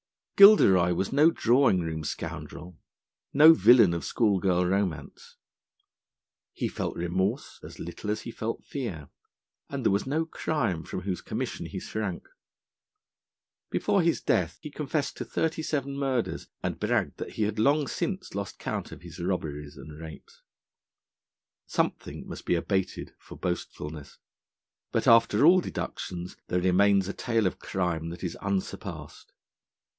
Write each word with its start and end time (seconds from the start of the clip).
Gilderoy 0.35 0.93
was 0.95 1.13
no 1.13 1.29
drawing 1.29 1.81
room 1.81 2.03
scoundrel, 2.03 2.75
no 3.31 3.53
villain 3.53 3.93
of 3.93 4.03
schoolgirl 4.03 4.65
romance. 4.65 5.35
He 6.51 6.67
felt 6.67 6.95
remorse 6.95 7.59
as 7.61 7.77
little 7.77 8.09
as 8.09 8.21
he 8.21 8.31
felt 8.31 8.63
fear, 8.65 9.09
and 9.69 9.85
there 9.85 9.91
was 9.91 10.07
no 10.07 10.25
crime 10.25 10.81
from 10.83 11.01
whose 11.01 11.21
commission 11.21 11.67
he 11.67 11.77
shrank. 11.79 12.27
Before 13.69 14.01
his 14.01 14.19
death 14.19 14.57
he 14.63 14.71
confessed 14.71 15.15
to 15.17 15.25
thirty 15.25 15.61
seven 15.61 15.95
murders, 15.95 16.47
and 16.63 16.79
bragged 16.79 17.17
that 17.17 17.33
he 17.33 17.43
had 17.43 17.59
long 17.59 17.85
since 17.85 18.33
lost 18.33 18.57
count 18.57 18.91
of 18.91 19.03
his 19.03 19.19
robberies 19.19 19.77
and 19.77 19.99
rapes. 20.01 20.41
Something 21.67 22.27
must 22.27 22.47
be 22.47 22.55
abated 22.55 23.13
for 23.19 23.37
boastfulness. 23.37 24.17
But 24.91 25.05
after 25.07 25.45
all 25.45 25.61
deduction 25.61 26.27
there 26.47 26.59
remains 26.59 27.07
a 27.07 27.13
tale 27.13 27.45
of 27.45 27.59
crime 27.59 28.09
that 28.09 28.23
is 28.23 28.35
unsurpassed. 28.37 29.31